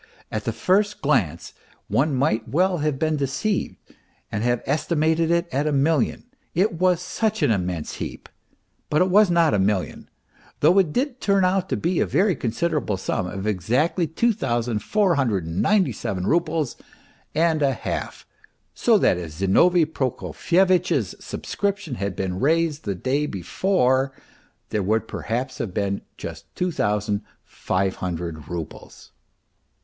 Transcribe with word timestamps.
At 0.31 0.45
the 0.45 0.51
first 0.51 0.99
glance 1.03 1.53
one 1.87 2.15
might 2.15 2.49
well 2.49 2.79
have 2.79 2.97
been 2.97 3.17
deceived 3.17 3.75
and 4.31 4.43
have 4.43 4.63
estimated 4.65 5.29
it 5.29 5.47
at 5.51 5.67
a 5.67 5.71
million, 5.71 6.23
it 6.55 6.73
was 6.73 6.99
such 6.99 7.43
an 7.43 7.51
immense 7.51 7.97
heap. 7.97 8.27
But 8.89 9.03
it 9.03 9.11
was 9.11 9.29
not 9.29 9.53
a 9.53 9.59
million, 9.59 10.09
though 10.59 10.79
it 10.79 10.91
did 10.91 11.21
turn 11.21 11.45
out 11.45 11.69
to 11.69 11.77
be 11.77 11.99
a 11.99 12.07
very 12.07 12.35
considerable 12.35 12.97
sum 12.97 13.45
exactly 13.45 14.07
2497 14.07 16.25
roubles 16.25 16.77
and 17.35 17.61
a 17.61 17.73
half 17.73 18.25
so 18.73 18.97
that 18.97 19.17
if 19.19 19.33
Zinovy 19.33 19.85
Prokofyevitch's 19.85 21.13
subscription 21.19 21.93
had 21.93 22.15
been 22.15 22.39
raised 22.39 22.85
the 22.85 22.95
day 22.95 23.27
before 23.27 24.13
there 24.69 24.81
would 24.81 25.07
perhaps 25.07 25.59
have 25.59 25.75
been 25.75 26.01
just 26.17 26.47
2500 26.55 28.49
roubles. 28.49 29.11